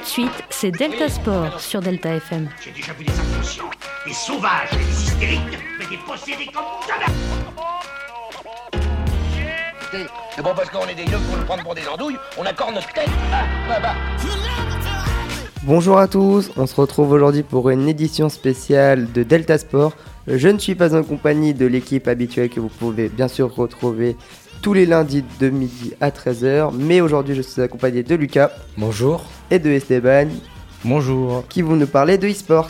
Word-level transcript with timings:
de 0.00 0.06
suite, 0.06 0.44
c'est 0.48 0.70
Delta 0.70 1.08
Sport 1.08 1.60
sur 1.60 1.80
Delta 1.80 2.14
FM. 2.14 2.48
J'ai 2.64 2.70
déjà 2.70 2.92
vu 2.94 3.04
des 3.04 3.12
inconscients, 3.12 3.70
des 4.06 4.12
sauvages 4.12 4.70
des 4.70 5.02
hystériques, 5.02 5.58
mais 5.78 5.86
des 5.86 5.98
possédés 6.06 6.46
comme 6.46 6.64
jamais 6.88 7.12
C'est 10.34 10.42
bon 10.42 10.52
parce 10.56 10.70
qu'on 10.70 10.86
est 10.86 10.94
des 10.94 11.02
yeux 11.02 11.18
pour 11.28 11.36
nous 11.36 11.44
prendre 11.44 11.62
pour 11.62 11.74
des 11.74 11.86
andouilles, 11.86 12.16
on 12.38 12.46
accorde 12.46 12.74
notre 12.74 12.90
tête. 12.92 13.10
Ah, 13.32 13.44
bah, 13.68 13.80
bah. 13.82 13.94
Bonjour 15.64 15.98
à 15.98 16.08
tous, 16.08 16.50
on 16.56 16.66
se 16.66 16.74
retrouve 16.74 17.12
aujourd'hui 17.12 17.42
pour 17.42 17.68
une 17.68 17.86
édition 17.86 18.30
spéciale 18.30 19.12
de 19.12 19.22
Delta 19.22 19.58
Sport. 19.58 19.92
Je 20.26 20.48
ne 20.48 20.58
suis 20.58 20.74
pas 20.74 20.96
en 20.96 21.02
compagnie 21.02 21.52
de 21.52 21.66
l'équipe 21.66 22.08
habituelle 22.08 22.48
que 22.48 22.60
vous 22.60 22.68
pouvez 22.68 23.10
bien 23.10 23.28
sûr 23.28 23.54
retrouver 23.54 24.16
tous 24.62 24.74
les 24.74 24.86
lundis 24.86 25.24
de 25.40 25.48
midi 25.48 25.92
à 26.00 26.10
13h, 26.10 26.72
mais 26.74 27.00
aujourd'hui 27.00 27.34
je 27.34 27.42
suis 27.42 27.62
accompagné 27.62 28.02
de 28.02 28.14
Lucas 28.14 28.50
Bonjour. 28.76 29.24
et 29.50 29.58
de 29.58 29.70
Esteban 29.70 30.28
Bonjour. 30.84 31.46
qui 31.48 31.62
vont 31.62 31.76
nous 31.76 31.86
parler 31.86 32.18
de 32.18 32.28
e-sport. 32.28 32.68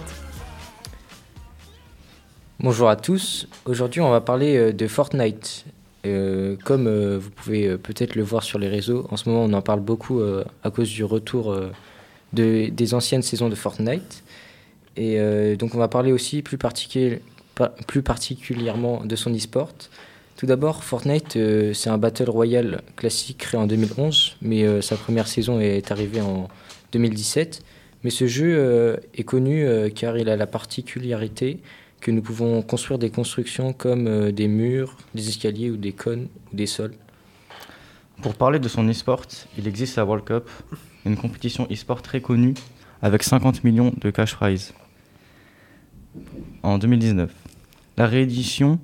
Bonjour 2.60 2.88
à 2.90 2.96
tous. 2.96 3.48
Aujourd'hui, 3.64 4.00
on 4.02 4.10
va 4.10 4.20
parler 4.20 4.56
euh, 4.56 4.72
de 4.72 4.86
Fortnite. 4.86 5.64
Euh, 6.06 6.56
comme 6.64 6.86
euh, 6.86 7.18
vous 7.18 7.30
pouvez 7.30 7.66
euh, 7.66 7.78
peut-être 7.78 8.14
le 8.16 8.22
voir 8.22 8.42
sur 8.42 8.58
les 8.58 8.68
réseaux, 8.68 9.06
en 9.10 9.16
ce 9.16 9.28
moment, 9.28 9.44
on 9.44 9.52
en 9.54 9.62
parle 9.62 9.80
beaucoup 9.80 10.20
euh, 10.20 10.44
à 10.62 10.70
cause 10.70 10.90
du 10.90 11.02
retour 11.04 11.52
euh, 11.52 11.70
de, 12.34 12.68
des 12.68 12.94
anciennes 12.94 13.22
saisons 13.22 13.48
de 13.48 13.54
Fortnite. 13.54 14.22
Et 14.96 15.18
euh, 15.18 15.56
donc, 15.56 15.74
on 15.74 15.78
va 15.78 15.88
parler 15.88 16.12
aussi 16.12 16.42
plus, 16.42 16.58
particu- 16.58 17.20
pa- 17.54 17.72
plus 17.86 18.02
particulièrement 18.02 19.04
de 19.04 19.16
son 19.16 19.34
e-sport. 19.34 19.70
Tout 20.40 20.46
d'abord, 20.46 20.84
Fortnite, 20.84 21.36
euh, 21.36 21.74
c'est 21.74 21.90
un 21.90 21.98
battle 21.98 22.30
royale 22.30 22.80
classique 22.96 23.36
créé 23.36 23.60
en 23.60 23.66
2011, 23.66 24.38
mais 24.40 24.62
euh, 24.62 24.80
sa 24.80 24.96
première 24.96 25.28
saison 25.28 25.60
est 25.60 25.92
arrivée 25.92 26.22
en 26.22 26.48
2017. 26.92 27.62
Mais 28.04 28.08
ce 28.08 28.26
jeu 28.26 28.56
euh, 28.56 28.96
est 29.12 29.24
connu 29.24 29.66
car 29.94 30.16
il 30.16 30.30
a 30.30 30.38
la 30.38 30.46
particularité 30.46 31.60
que 32.00 32.10
nous 32.10 32.22
pouvons 32.22 32.62
construire 32.62 32.98
des 32.98 33.10
constructions 33.10 33.74
comme 33.74 34.32
des 34.32 34.48
murs, 34.48 34.96
des 35.14 35.28
escaliers 35.28 35.70
ou 35.70 35.76
des 35.76 35.92
cônes 35.92 36.28
ou 36.50 36.56
des 36.56 36.64
sols. 36.64 36.94
Pour 38.22 38.34
parler 38.34 38.58
de 38.58 38.68
son 38.68 38.88
e-sport, 38.88 39.26
il 39.58 39.68
existe 39.68 39.96
la 39.96 40.06
World 40.06 40.24
Cup, 40.24 40.48
une 41.04 41.18
compétition 41.18 41.68
e-sport 41.70 42.00
très 42.00 42.22
connue 42.22 42.54
avec 43.02 43.24
50 43.24 43.62
millions 43.62 43.92
de 43.94 44.10
cash 44.10 44.34
prize 44.34 44.72
en 46.62 46.78
2019. 46.78 47.30
La 47.98 48.06
réédition 48.06 48.78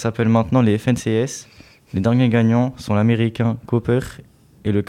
s'appelle 0.00 0.28
maintenant 0.28 0.62
les 0.62 0.78
FNCS. 0.78 1.48
Les 1.94 2.00
derniers 2.00 2.28
gagnants 2.28 2.74
sont 2.76 2.94
l'américain 2.94 3.56
Cooper 3.66 4.00
et 4.64 4.72
le 4.72 4.82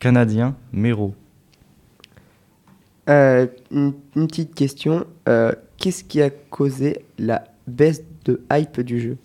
canadien 0.00 0.56
Mero. 0.72 1.14
Euh, 3.08 3.46
une, 3.70 3.94
une 4.16 4.26
petite 4.26 4.54
question, 4.54 5.06
euh, 5.28 5.52
qu'est-ce 5.78 6.04
qui 6.04 6.20
a 6.20 6.30
causé 6.30 7.04
la 7.18 7.44
baisse 7.66 8.02
de 8.24 8.42
hype 8.52 8.80
du 8.80 9.00
jeu? 9.00 9.16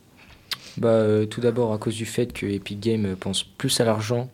Bah, 0.78 0.90
euh, 0.90 1.26
tout 1.26 1.42
d'abord 1.42 1.72
à 1.74 1.78
cause 1.78 1.96
du 1.96 2.06
fait 2.06 2.34
que 2.34 2.48
Epic 2.48 2.80
Games 2.80 3.16
pense 3.20 3.44
plus 3.44 3.80
à 3.80 3.86
l'argent 3.86 4.30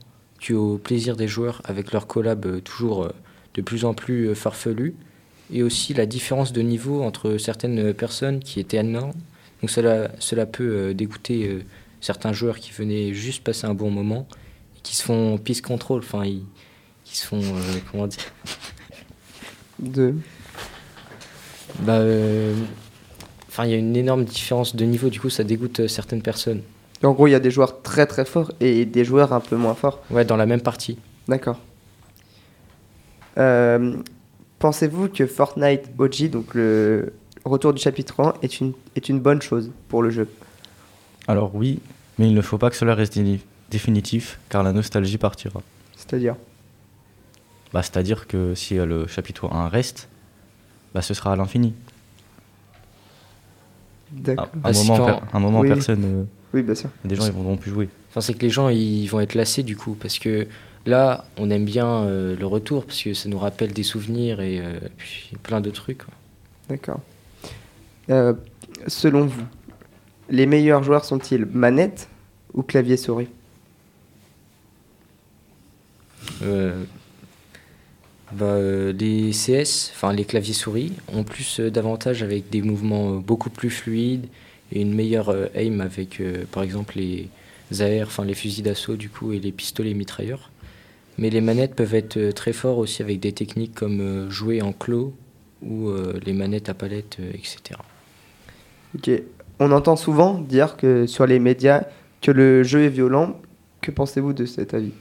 qu'au 0.46 0.78
plaisir 0.78 1.18
des 1.18 1.28
joueurs 1.28 1.62
avec 1.66 1.92
leur 1.92 2.08
collab 2.08 2.46
euh, 2.46 2.60
toujours 2.62 3.10
de 3.56 3.62
plus 3.62 3.84
en 3.84 3.94
plus 3.94 4.30
euh, 4.30 4.36
farfelu 4.36 4.96
et 5.52 5.64
aussi 5.64 5.94
la 5.94 6.06
différence 6.06 6.54
de 6.54 6.62
niveau 6.62 7.04
entre 7.04 7.38
certaines 7.38 7.94
personnes 7.94 8.40
qui 8.40 8.60
était 8.60 8.78
énorme. 8.78 9.14
Donc 9.62 9.70
cela, 9.70 10.10
cela 10.20 10.46
peut 10.46 10.70
euh, 10.70 10.94
dégoûter 10.94 11.48
euh, 11.48 11.64
certains 12.02 12.34
joueurs 12.34 12.60
qui 12.60 12.72
venaient 12.72 13.14
juste 13.14 13.44
passer 13.44 13.66
un 13.66 13.74
bon 13.74 13.92
moment 13.92 14.28
et 14.78 14.82
qui 14.82 14.96
se 14.96 15.04
font 15.04 15.38
peace 15.38 15.62
control, 15.62 16.00
enfin 16.00 16.26
ils, 16.26 16.44
qui 17.04 17.18
se 17.18 17.26
font 17.26 17.42
euh, 17.42 17.60
comment 17.92 18.08
dire 18.08 18.24
de... 19.80 20.16
Bah, 21.82 22.02
enfin 23.48 23.66
il 23.66 23.72
y 23.72 23.74
a 23.74 23.78
une 23.78 23.96
énorme 23.96 24.26
différence 24.26 24.76
de 24.76 24.86
niveau, 24.86 25.10
du 25.10 25.20
coup 25.20 25.30
ça 25.30 25.44
dégoûte 25.44 25.88
certaines 25.88 26.22
personnes. 26.22 26.62
En 27.04 27.12
gros, 27.12 27.28
il 27.28 27.32
y 27.32 27.36
a 27.36 27.40
des 27.40 27.52
joueurs 27.52 27.82
très 27.82 28.06
très 28.06 28.26
forts 28.26 28.52
et 28.60 28.86
des 28.86 29.06
joueurs 29.06 29.32
un 29.32 29.40
peu 29.40 29.56
moins 29.56 29.76
forts. 29.76 30.02
Ouais, 30.10 30.26
dans 30.26 30.36
la 30.36 30.46
même 30.46 30.60
partie. 30.60 30.98
D'accord. 31.30 31.60
Euh, 33.38 33.96
Pensez-vous 34.60 35.08
que 35.08 35.26
Fortnite 35.26 35.90
OG, 35.98 36.30
donc 36.30 36.54
le 36.54 37.14
retour 37.50 37.74
du 37.74 37.82
chapitre 37.82 38.20
1, 38.24 38.34
est 38.42 38.60
une, 38.60 38.74
est 38.96 39.10
une 39.10 39.20
bonne 39.20 39.42
chose 39.42 39.72
pour 39.88 40.02
le 40.04 40.10
jeu 40.10 40.28
Alors 41.28 41.54
oui, 41.56 41.80
mais 42.18 42.28
il 42.28 42.34
ne 42.34 42.42
faut 42.42 42.58
pas 42.58 42.70
que 42.70 42.76
cela 42.76 42.96
reste 42.96 43.18
dé- 43.18 43.40
définitif 43.72 44.40
car 44.50 44.64
la 44.64 44.72
nostalgie 44.74 45.18
partira. 45.18 45.62
C'est-à-dire? 45.96 46.36
Bah, 47.74 47.84
C'est-à-dire 47.84 48.26
que 48.28 48.56
si 48.56 48.78
euh, 48.80 48.86
le 48.86 49.08
chapitre 49.08 49.52
1 49.52 49.68
reste, 49.70 50.08
bah, 50.94 51.02
ce 51.02 51.14
sera 51.14 51.34
à 51.34 51.36
l'infini. 51.36 51.74
D'accord. 54.12 54.46
À 54.64 54.68
un 54.68 54.72
Ah, 54.72 54.74
si 54.74 54.88
moment, 54.88 55.06
per- 55.06 55.20
un 55.34 55.40
moment 55.40 55.60
Oui. 55.60 55.68
personne, 55.68 56.04
euh, 56.04 56.24
Oui, 56.54 56.64
bien 56.64 56.74
sûr. 56.76 56.90
des 57.06 57.16
gens 57.16 57.26
ils 57.28 57.32
vont 57.32 57.58
plus 57.58 57.70
jouer. 57.72 57.90
Enfin, 58.10 58.22
c'est 58.22 58.34
que 58.34 58.42
les 58.42 58.50
gens 58.50 58.70
ils 58.70 59.06
vont 59.08 59.20
être 59.20 59.36
lassés 59.36 59.62
du 59.62 59.78
coup 59.78 59.94
parce 59.94 60.18
que 60.18 60.48
là 60.88 61.26
on 61.38 61.52
aime 61.52 61.66
bien 61.66 61.86
euh, 61.88 62.36
le 62.36 62.46
retour 62.48 62.86
parce 62.86 63.04
que 63.04 63.14
ça 63.14 63.30
nous 63.30 63.38
rappelle 63.38 63.72
des 63.72 63.84
souvenirs 63.84 64.42
et 64.42 64.60
euh, 64.60 64.80
puis 64.98 65.30
plein 65.44 65.62
de 65.62 65.70
trucs. 65.70 66.02
D'accord. 66.70 67.02
Euh, 68.10 68.34
selon 68.88 69.26
vous, 69.26 69.44
les 70.30 70.46
meilleurs 70.46 70.84
joueurs 70.84 71.06
sont-ils 71.06 71.46
manette 71.46 72.10
ou 72.54 72.64
clavier 72.64 72.98
souris 72.98 73.28
Euh, 76.42 76.84
bah, 78.32 78.46
euh, 78.46 78.94
les 78.94 79.32
CS, 79.32 79.92
enfin 79.94 80.14
les 80.14 80.26
claviers 80.26 80.54
souris, 80.54 80.94
ont 81.14 81.24
plus 81.24 81.60
d'avantages 81.60 82.24
avec 82.24 82.50
des 82.50 82.62
mouvements 82.62 83.16
beaucoup 83.16 83.50
plus 83.50 83.70
fluides 83.70 84.28
et 84.72 84.82
une 84.82 84.94
meilleure 84.94 85.36
aim 85.56 85.80
avec 85.80 86.22
par 86.52 86.64
exemple 86.64 86.98
les 86.98 87.30
AR, 87.82 88.08
enfin 88.08 88.24
les 88.24 88.36
fusils 88.36 88.64
d'assaut 88.64 88.96
du 88.96 89.10
coup 89.10 89.34
et 89.34 89.40
les 89.40 89.52
pistolets 89.52 89.94
mitrailleurs. 89.94 90.52
Mais 91.18 91.30
les 91.30 91.42
manettes 91.42 91.76
peuvent 91.76 91.96
être 91.96 92.32
très 92.32 92.54
forts 92.54 92.78
aussi 92.78 93.02
avec 93.02 93.20
des 93.20 93.34
techniques 93.34 93.74
comme 93.74 94.30
jouer 94.30 94.62
en 94.62 94.72
clos 94.72 95.14
ou 95.64 95.92
les 96.24 96.34
manettes 96.34 96.70
à 96.70 96.74
palette, 96.74 97.18
etc. 97.34 97.80
Ok. 98.96 99.10
On 99.60 99.72
entend 99.72 99.96
souvent 99.96 100.36
dire 100.40 100.78
que 100.78 101.06
sur 101.06 101.26
les 101.26 101.40
médias 101.40 101.84
que 102.22 102.32
le 102.32 102.64
jeu 102.64 102.84
est 102.84 102.90
violent. 102.90 103.40
Que 103.82 103.92
pensez-vous 103.92 104.34
de 104.34 104.46
cet 104.46 104.74
avis? 104.74 104.92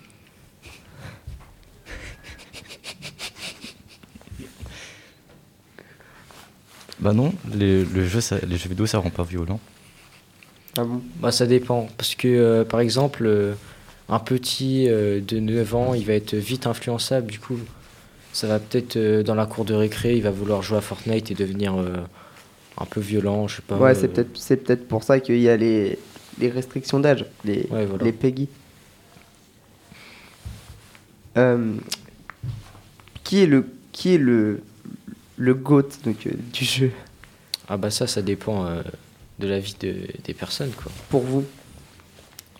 Bah 7.00 7.12
non, 7.12 7.32
les, 7.54 7.84
le 7.84 8.06
jeu, 8.06 8.20
ça- 8.20 8.38
les 8.46 8.56
jeux 8.56 8.68
vidéo 8.68 8.86
ça 8.86 8.98
rend 8.98 9.10
pas 9.10 9.22
violent. 9.22 9.60
Ah 10.76 10.84
bon? 10.84 11.00
Bah, 11.20 11.30
ça 11.32 11.46
dépend. 11.46 11.88
Parce 11.96 12.14
que, 12.14 12.26
euh, 12.28 12.64
par 12.64 12.80
exemple, 12.80 13.24
euh, 13.26 13.54
un 14.08 14.18
petit 14.18 14.88
euh, 14.88 15.20
de 15.20 15.38
9 15.38 15.74
ans, 15.74 15.94
il 15.94 16.04
va 16.04 16.14
être 16.14 16.34
vite 16.34 16.66
influençable. 16.66 17.30
Du 17.30 17.38
coup, 17.38 17.58
ça 18.32 18.48
va 18.48 18.58
peut-être, 18.58 18.96
euh, 18.96 19.22
dans 19.22 19.34
la 19.36 19.46
cour 19.46 19.64
de 19.64 19.74
récré, 19.74 20.16
il 20.16 20.22
va 20.22 20.30
vouloir 20.30 20.62
jouer 20.62 20.78
à 20.78 20.80
Fortnite 20.80 21.30
et 21.30 21.34
devenir 21.34 21.76
euh, 21.78 21.98
un 22.80 22.84
peu 22.86 23.00
violent, 23.00 23.48
je 23.48 23.56
sais 23.56 23.62
pas. 23.62 23.76
Ouais, 23.78 23.90
euh, 23.90 23.94
c'est 24.00 24.08
peut-être 24.08 24.36
c'est 24.36 24.56
peut-être 24.56 24.86
pour 24.88 25.02
ça 25.02 25.20
qu'il 25.20 25.38
y 25.40 25.48
a 25.48 25.56
les, 25.56 25.98
les 26.38 26.48
restrictions 26.48 27.00
d'âge, 27.00 27.24
les, 27.44 27.66
Ouais, 27.70 27.84
voilà. 27.86 28.04
les 28.04 28.12
PEGI. 28.12 28.48
Euh, 31.36 31.74
qui 33.24 33.42
est 33.42 33.46
le 33.46 33.66
qui 33.92 34.14
est 34.14 34.18
le 34.18 34.62
le 35.36 35.54
goat 35.54 35.88
donc, 36.04 36.26
euh, 36.26 36.30
du 36.52 36.64
jeu? 36.64 36.90
Ah 37.68 37.76
bah 37.76 37.90
ça, 37.90 38.06
ça 38.06 38.22
dépend 38.22 38.64
euh, 38.66 38.82
de 39.38 39.46
la 39.46 39.58
vie 39.60 39.76
de- 39.80 40.06
des 40.24 40.34
personnes, 40.34 40.70
quoi. 40.70 40.90
pour 41.10 41.22
vous? 41.22 41.44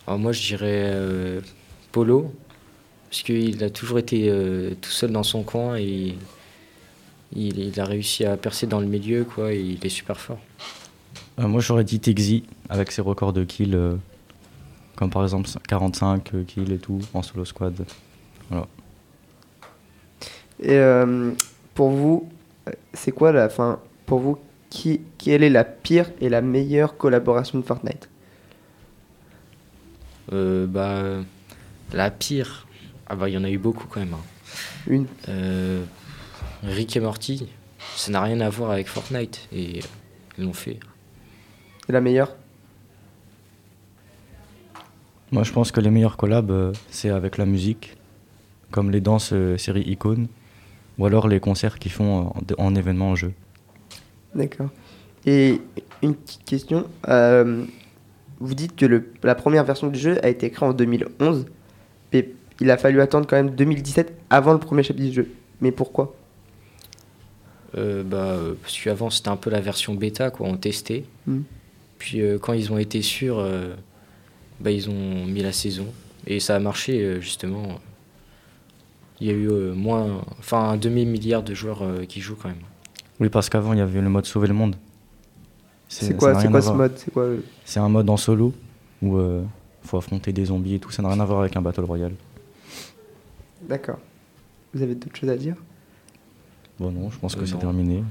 Alors 0.07 0.19
moi, 0.19 0.33
je 0.33 0.47
dirais 0.47 1.41
Polo, 1.93 2.33
parce 3.11 3.23
qu'il 3.23 3.63
a 3.65 3.71
toujours 3.71 3.99
été 3.99 4.33
tout 4.81 4.91
seul 4.91 5.11
dans 5.13 5.23
son 5.23 5.43
coin 5.43 5.77
et 5.77 6.15
il, 7.33 7.59
il 7.59 7.81
a 7.81 7.85
réussi 7.85 8.25
à 8.25 8.37
percer 8.37 8.67
dans 8.67 8.81
le 8.81 8.87
milieu, 8.87 9.25
quoi, 9.25 9.53
et 9.53 9.61
il 9.61 9.85
est 9.85 9.91
super 9.91 10.19
fort. 10.19 10.39
Euh, 11.39 11.47
moi 11.47 11.61
j'aurais 11.61 11.85
dit 11.85 12.01
Texi 12.01 12.45
avec 12.69 12.91
ses 12.91 13.03
records 13.03 13.33
de 13.33 13.45
kills, 13.45 13.75
euh, 13.75 13.95
comme 14.97 15.11
par 15.11 15.23
exemple 15.23 15.49
45 15.69 16.45
kills 16.47 16.73
et 16.73 16.79
tout 16.79 17.01
en 17.15 17.23
solo 17.23 17.45
squad. 17.45 17.85
Et 20.61 20.71
euh, 20.71 21.31
pour 21.75 21.91
vous, 21.91 22.29
euh, 22.69 22.73
c'est 22.93 23.13
quoi 23.13 23.31
la 23.31 23.49
fin? 23.49 23.79
Pour 24.07 24.19
vous, 24.19 24.39
qui, 24.71 25.01
quelle 25.17 25.43
est 25.45 25.51
la 25.51 25.65
pire 25.65 26.11
et 26.21 26.29
la 26.29 26.41
meilleure 26.41 26.97
collaboration 26.97 27.59
de 27.59 27.65
Fortnite? 27.65 28.09
Euh, 30.33 30.67
bah, 30.67 31.23
la 31.93 32.11
pire, 32.11 32.67
ah 33.07 33.15
bah 33.15 33.29
il 33.29 33.35
y 33.35 33.39
en 33.39 33.45
a 33.45 33.51
eu 33.51 33.59
beaucoup 33.59 33.87
quand 33.87 34.01
même. 34.01 34.15
hein. 34.15 34.25
Une. 34.89 35.07
Rick 36.63 36.97
et 36.97 37.01
Morty, 37.01 37.47
ça 37.97 38.11
n'a 38.11 38.21
rien 38.23 38.41
à 38.41 38.49
voir 38.49 38.71
avec 38.71 38.89
Fortnite 38.89 39.49
et 39.53 39.81
ils 40.39 40.45
l'ont 40.45 40.53
fait. 40.53 40.79
Et 41.89 41.93
la 41.93 42.01
meilleure? 42.01 42.35
Moi 45.31 45.43
je 45.45 45.53
pense 45.53 45.73
que 45.73 45.81
les 45.81 45.91
meilleurs 45.91 46.17
collabs 46.17 46.51
euh, 46.51 46.73
c'est 46.91 47.11
avec 47.11 47.37
la 47.37 47.45
musique 47.47 47.97
comme 48.71 48.91
les 48.91 49.01
danses 49.01 49.31
euh, 49.33 49.57
série 49.57 49.83
Icône, 49.83 50.27
ou 50.99 51.07
alors 51.07 51.29
les 51.29 51.41
concerts 51.41 51.79
qu'ils 51.79 51.93
font 51.93 52.27
en, 52.29 52.35
en 52.59 52.75
événement 52.75 53.11
en 53.11 53.15
jeu. 53.15 53.33
D'accord. 54.35 54.69
Et 55.27 55.61
une 56.03 56.15
petite 56.15 56.45
question. 56.45 56.87
euh, 57.09 57.65
vous 58.41 58.55
dites 58.55 58.77
que 58.77 58.87
le- 58.87 59.11
la 59.23 59.35
première 59.35 59.65
version 59.65 59.89
du 59.89 59.99
jeu 59.99 60.19
a 60.25 60.29
été 60.29 60.51
créée 60.51 60.69
en 60.69 60.73
2011, 60.73 61.47
mais 62.13 62.31
il 62.61 62.71
a 62.71 62.77
fallu 62.79 63.01
attendre 63.01 63.27
quand 63.27 63.37
même 63.37 63.51
2017 63.51 64.13
avant 64.31 64.53
le 64.53 64.59
premier 64.61 64.83
chapitre 64.83 65.09
du 65.09 65.15
jeu. 65.15 65.29
Mais 65.61 65.73
pourquoi? 65.73 66.15
Euh, 67.77 68.03
bah, 68.03 68.17
euh, 68.17 68.55
parce 68.63 68.81
qu'avant 68.81 69.11
c'était 69.11 69.29
un 69.29 69.37
peu 69.37 69.51
la 69.51 69.61
version 69.61 69.95
bêta, 69.95 70.31
quoi, 70.31 70.47
on 70.49 70.57
testait. 70.57 71.05
Mm. 71.27 71.41
Puis 71.99 72.23
euh, 72.23 72.39
quand 72.39 72.55
ils 72.55 72.73
ont 72.73 72.79
été 72.79 73.03
sûrs, 73.03 73.39
euh, 73.39 73.75
bah, 74.61 74.71
ils 74.71 74.89
ont 74.89 75.27
mis 75.27 75.43
la 75.43 75.53
saison. 75.53 75.87
Et 76.27 76.41
ça 76.41 76.57
a 76.57 76.59
marché, 76.59 77.03
euh, 77.03 77.21
justement. 77.21 77.81
Il 79.21 79.27
y 79.27 79.31
a 79.31 79.33
eu 79.35 79.51
euh, 79.51 79.75
moins, 79.75 80.23
enfin 80.39 80.71
un 80.71 80.77
demi-milliard 80.77 81.43
de 81.43 81.53
joueurs 81.53 81.83
euh, 81.83 82.05
qui 82.05 82.21
jouent 82.21 82.37
quand 82.41 82.49
même. 82.49 82.63
Oui, 83.19 83.29
parce 83.29 83.49
qu'avant, 83.49 83.73
il 83.73 83.81
y 83.81 83.83
avait 83.83 84.01
le 84.01 84.09
mode 84.09 84.27
sauver 84.27 84.47
le 84.47 84.55
monde. 84.55 84.77
C'est 85.89 86.17
quoi, 86.17 86.41
c'est 86.41 86.49
quoi 86.49 86.63
ce 86.63 86.71
mode? 86.71 86.93
C'est 86.97 87.11
quoi 87.11 87.29
C'est 87.65 87.81
un 87.81 87.89
mode 87.89 88.09
en 88.09 88.17
solo 88.17 88.53
où 89.03 89.19
il 89.19 89.43
faut 89.83 89.97
affronter 89.97 90.33
des 90.33 90.45
zombies 90.45 90.75
et 90.75 90.79
tout. 90.79 90.91
Ça 90.91 91.03
n'a 91.03 91.09
rien 91.09 91.19
à 91.19 91.25
voir 91.25 91.41
avec 91.41 91.57
un 91.57 91.63
Battle 91.63 91.81
Royale. 91.81 92.13
D'accord. 93.63 93.99
Vous 94.73 94.83
avez 94.83 94.95
d'autres 94.95 95.17
choses 95.17 95.31
à 95.31 95.37
dire? 95.37 95.57
Bon, 96.79 96.91
non, 96.93 97.11
je 97.11 97.19
pense 97.19 97.35
que 97.35 97.41
Euh, 97.41 97.47
c'est 97.47 97.59
terminé. 97.59 98.05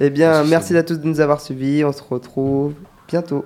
Eh 0.00 0.10
bien, 0.10 0.44
merci 0.44 0.76
à 0.76 0.82
tous 0.82 0.98
de 0.98 1.06
nous 1.06 1.20
avoir 1.20 1.40
suivis. 1.40 1.84
On 1.84 1.92
se 1.92 2.02
retrouve 2.02 2.74
bientôt. 3.08 3.44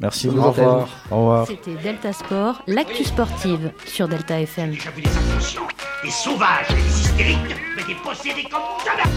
Merci. 0.00 0.28
Au 0.28 0.32
Au 0.32 0.34
revoir. 0.34 0.54
revoir. 0.54 0.88
Au 1.10 1.16
revoir. 1.16 1.46
C'était 1.46 1.74
Delta 1.82 2.12
Sport, 2.12 2.62
l'actu 2.66 3.04
sportive 3.04 3.70
sur 3.86 4.08
Delta 4.08 4.40
FM. 4.40 4.72
J'ai 4.72 4.90
vu 4.90 5.02
des 5.02 5.10
inconscients, 5.16 5.68
des 6.02 6.10
sauvages, 6.10 6.68
des 6.68 6.80
hystériques, 7.00 7.56
mais 7.76 7.84
des 7.84 7.94
possédés 8.02 8.44
comme 8.50 8.60
jamais. 8.84 9.10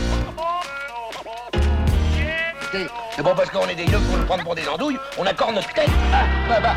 C'est 3.16 3.24
bon 3.24 3.32
parce 3.36 3.50
qu'on 3.50 3.66
est 3.68 3.76
des 3.76 3.86
yeux 3.86 3.98
pour 4.08 4.18
nous 4.20 4.26
prendre 4.26 4.44
pour 4.44 4.54
des 4.54 4.68
andouilles, 4.68 4.98
on 5.18 5.26
accorde 5.26 5.56
notre 5.56 5.74
tête. 5.74 5.90
Ah, 6.14 6.26
bah, 6.48 6.60
bah. 6.62 6.76